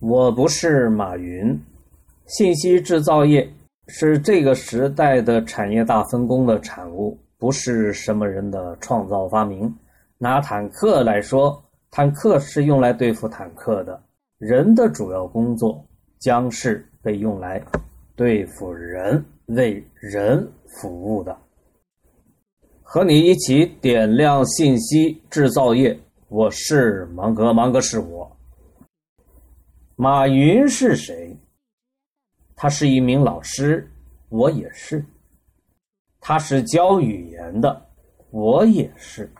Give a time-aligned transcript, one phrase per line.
[0.00, 1.58] 我不是马云。
[2.26, 3.48] 信息制造业
[3.88, 9.72] 是这个时代的产业大分工的产物，不是什么人的创造发明。
[10.18, 14.02] 拿坦克来说，坦克是用来对付坦克的，
[14.38, 15.82] 人的主要工作
[16.18, 17.62] 将是被用来
[18.14, 21.36] 对付人，为人服务的。
[22.82, 28.35] 和你一起点亮信息制造业，我是芒格，芒格是我。
[29.98, 31.34] 马云是谁？
[32.54, 33.90] 他是一名老师，
[34.28, 35.02] 我也是。
[36.20, 37.86] 他是教语言的，
[38.30, 39.32] 我也是。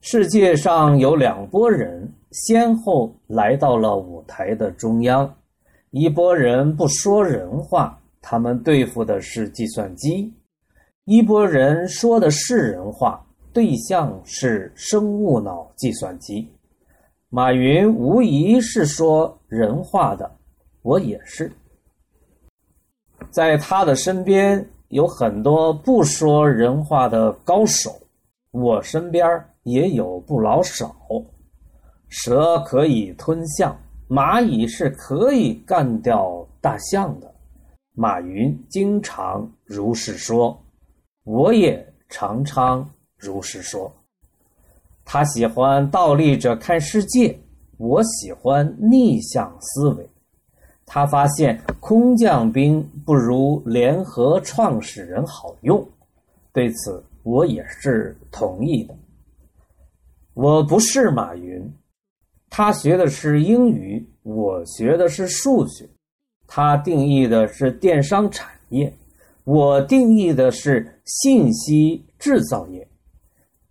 [0.00, 5.36] 世界上有两拨人先后来到了舞台的中央，
[5.90, 10.32] 一拨人不说人话，他们对付的是计算机；
[11.06, 16.48] 一拨人说的是人话，对象是生物脑计算机。
[17.32, 20.28] 马云无疑是说人话的，
[20.82, 21.52] 我也是。
[23.30, 27.92] 在他的身边有很多不说人话的高手，
[28.50, 29.24] 我身边
[29.62, 30.92] 也有不老少。
[32.08, 37.32] 蛇可以吞象，蚂蚁是可以干掉大象的。
[37.92, 40.60] 马云经常如是说，
[41.22, 43.92] 我也常常如是说。
[45.12, 47.36] 他喜欢倒立着看世界，
[47.78, 50.08] 我喜欢逆向思维。
[50.86, 55.84] 他发现空降兵不如联合创始人好用，
[56.52, 58.94] 对此我也是同意的。
[60.32, 61.68] 我不是马云，
[62.48, 65.90] 他学的是英语，我学的是数学。
[66.46, 68.94] 他定义的是电商产业，
[69.42, 72.86] 我定义的是信息制造业。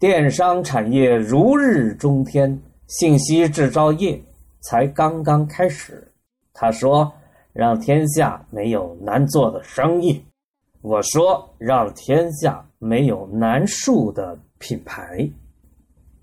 [0.00, 4.18] 电商产业如日中天，信息制造业
[4.62, 6.10] 才刚刚开始。
[6.54, 7.12] 他说
[7.52, 10.24] ：“让天下没有难做的生意。”
[10.80, 15.30] 我说：“让天下没有难树的品牌。”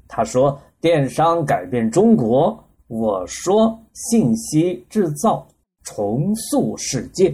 [0.09, 2.57] 他说：“电商改变中国。”
[2.89, 5.47] 我说：“信息制造
[5.83, 7.31] 重塑世界。”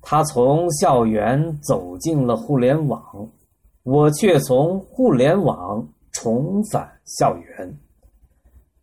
[0.00, 3.28] 他从校园走进了互联网。
[3.90, 7.78] 我却从互联网重返校园。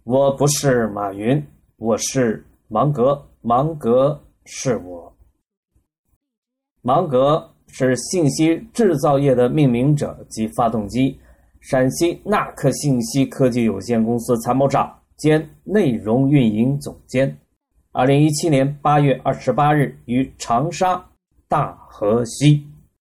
[0.03, 1.45] 我不是马云，
[1.77, 5.15] 我是芒格，芒格是我。
[6.81, 11.19] 芒格是信息制造业的命名者及发动机，
[11.59, 17.37] 陕西纳克信息科技有限公司参谋长兼内容运营总监。
[17.91, 20.99] 二零一七年八月二十八日于长沙
[21.47, 22.65] 大河西。